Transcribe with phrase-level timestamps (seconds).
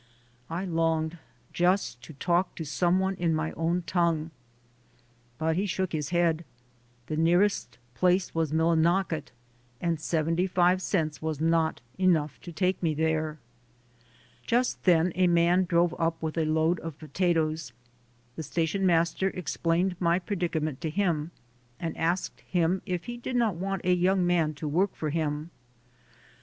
[0.49, 1.19] I longed
[1.53, 4.31] just to talk to some one in my own tongue.
[5.37, 6.43] But he shook his head;
[7.05, 9.25] the nearest place was MiUinocket,
[9.79, 13.37] and seventy five cents was not enough to take me there.
[14.47, 17.71] Just then a man drove up with a load of potatoes.
[18.37, 21.29] The station master explained my predicament to him
[21.79, 25.51] and asked him if he did not want a young man to work for him.